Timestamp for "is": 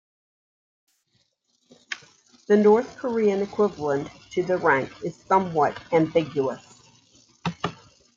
5.03-5.15